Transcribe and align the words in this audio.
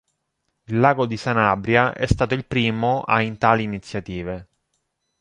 Il 0.63 0.79
Lago 0.79 1.05
di 1.05 1.15
Sanabria 1.15 1.93
è 1.93 2.07
stato 2.07 2.33
il 2.33 2.47
primo 2.47 3.03
a 3.03 3.21
in 3.21 3.37
tali 3.37 3.61
iniziative. 3.61 4.47